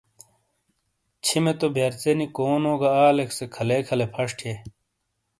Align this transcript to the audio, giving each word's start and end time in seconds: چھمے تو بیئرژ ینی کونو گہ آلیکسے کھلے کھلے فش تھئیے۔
چھمے 1.25 1.53
تو 1.59 1.67
بیئرژ 1.75 2.03
ینی 2.09 2.27
کونو 2.35 2.73
گہ 2.81 2.89
آلیکسے 3.07 3.45
کھلے 3.55 3.77
کھلے 3.87 4.05
فش 4.13 4.29
تھئیے۔ 4.37 4.55